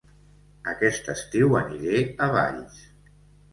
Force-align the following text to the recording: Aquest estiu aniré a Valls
Aquest 0.71 1.11
estiu 1.17 1.53
aniré 1.61 2.01
a 2.29 2.33
Valls 2.39 2.83